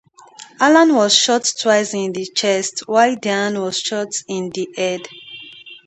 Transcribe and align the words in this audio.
Alan 0.59 0.95
was 0.95 1.15
shot 1.15 1.47
twice 1.59 1.93
in 1.93 2.11
the 2.11 2.25
chest, 2.35 2.79
while 2.87 3.15
Diane 3.15 3.61
was 3.61 3.77
shot 3.77 4.09
in 4.27 4.49
the 4.49 4.67
head. 4.75 5.01